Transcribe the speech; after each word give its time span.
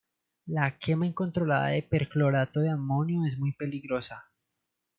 La 0.47 0.79
quema 0.79 1.05
incontrolada 1.05 1.67
de 1.67 1.83
perclorato 1.83 2.59
de 2.61 2.69
amonio 2.71 3.23
es 3.23 3.37
muy 3.37 3.51
peligrosa. 3.51 4.31